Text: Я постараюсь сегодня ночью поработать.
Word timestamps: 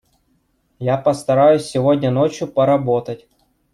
Я 0.79 0.97
постараюсь 0.97 1.61
сегодня 1.63 2.09
ночью 2.09 2.47
поработать. 2.47 3.27